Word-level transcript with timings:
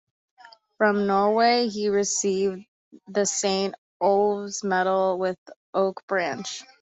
From 0.79 1.05
Norway, 1.05 1.67
he 1.67 1.89
received 1.89 2.63
the 3.05 3.23
Saint 3.23 3.75
Olav's 3.99 4.63
medal 4.63 5.19
with 5.19 5.37
Oak 5.75 6.01
Branch. 6.07 6.63